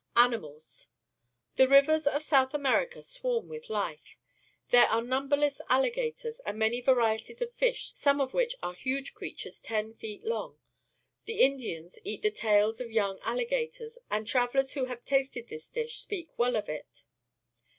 [0.15, 0.89] Animals.—
[1.57, 4.17] The rivers of South America swarm with life.
[4.71, 9.59] There are numberless alligators^ and many varieties of fish, some of which are huge creatures
[9.59, 10.57] ten feet long.
[11.25, 16.07] The Indians eat the tails of young alligators, and travellers who have tasted this dish
[16.07, 17.03] sjieak well of it.